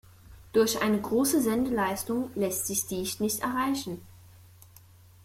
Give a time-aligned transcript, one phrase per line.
[0.53, 4.01] Durch eine große Sendeleistung lässt sich dies nicht erreichen.